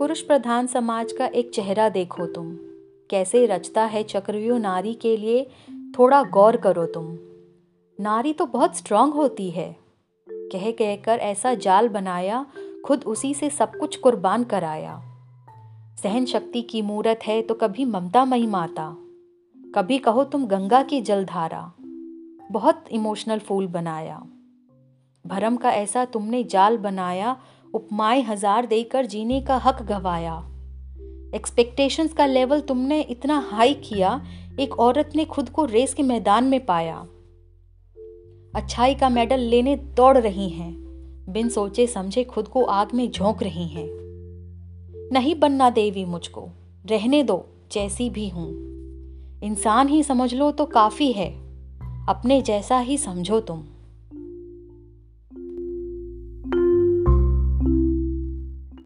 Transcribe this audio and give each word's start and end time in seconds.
पुरुष 0.00 0.20
प्रधान 0.20 0.66
समाज 0.66 1.12
का 1.12 1.26
एक 1.26 1.50
चेहरा 1.50 1.88
देखो 1.88 2.26
तुम। 2.26 2.56
कैसे 3.10 3.46
रचता 3.46 3.84
है 3.84 4.02
चक्रव्यूह 4.02 4.58
नारी 4.58 4.94
के 4.94 5.16
लिए, 5.16 5.50
थोड़ा 5.98 6.22
गौर 6.22 6.56
करो 6.56 6.86
तुम। 6.86 7.18
नारी 8.04 8.32
तो 8.32 8.46
बहुत 8.46 8.76
स्ट्रांग 8.76 9.12
होती 9.12 9.50
है। 9.50 9.76
कह 10.28 10.70
कहकर 10.70 11.18
ऐसा 11.18 11.54
जाल 11.54 11.88
बनाया, 11.88 12.46
खुद 12.84 13.04
उसी 13.04 13.34
से 13.34 13.50
सब 13.50 13.76
कुछ 13.76 13.96
कुर्बान 13.96 14.44
कराया। 14.44 15.02
सहन 16.02 16.24
शक्ति 16.24 16.62
की 16.62 16.82
मूरत 16.82 17.20
है 17.26 17.42
तो 17.42 17.54
कभी 17.54 17.84
ममता 17.84 18.24
मई 18.24 18.46
माता 18.46 18.96
कभी 19.74 19.98
कहो 19.98 20.24
तुम 20.24 20.46
गंगा 20.46 20.82
की 20.82 21.00
जलधारा। 21.00 21.72
बहुत 22.52 22.84
इमोशनल 22.90 23.38
फूल 23.38 23.66
बनाया। 23.66 24.26
भरम 25.26 25.56
का 25.56 25.70
ऐसा 25.70 26.04
तुमने 26.04 26.44
जाल 26.44 26.78
बनाया 26.78 27.36
उपमाएँ 27.74 28.22
हज़ार 28.22 28.66
देकर 28.66 29.06
जीने 29.06 29.40
का 29.40 29.56
हक 29.56 29.82
गवाया। 29.82 30.36
एक्सपेक्टेशंस 31.34 32.12
का 32.12 32.26
लेवल 32.26 32.60
तुमने 32.60 33.00
इतना 33.00 33.38
हाई 33.50 33.74
किया, 33.74 34.20
एक 34.60 34.78
औरत 34.78 35.10
ने 35.16 35.24
खुद 35.24 35.48
को 35.48 35.64
रेस 35.64 35.94
के 35.94 36.02
मैदान 36.02 36.44
में 36.44 36.64
पाया। 36.66 36.96
अच्छाई 38.54 38.94
का 38.94 39.08
मेडल 39.08 39.40
लेने 39.40 39.76
दौड़ 39.76 40.18
रही 40.18 40.48
हैं, 40.48 40.72
बिन 41.28 41.48
सोचे 41.48 41.86
समझे 41.86 42.24
खुद 42.24 42.48
को 42.48 42.64
आग 42.64 42.94
में 42.94 43.10
झोंक 43.10 43.42
रही 43.42 43.68
हैं। 43.68 43.88
नहीं 45.12 45.34
बनना 45.34 45.70
देवी 45.70 46.04
मुझको, 46.04 46.48
रहने 46.86 47.22
दो, 47.22 47.44
जैसी 47.72 48.10
भी 48.10 48.28
हूँ। 48.28 48.48
इंसान 49.42 49.88
ही 49.88 50.02
समझ 50.02 50.34
लो 50.34 50.50
तो 50.50 50.64
काफ़ी 50.66 51.12
है, 51.12 51.30
अपने 52.08 52.40
जैसा 52.42 52.78
ही 52.78 52.98
समझो 52.98 53.40
तुम। 53.40 53.64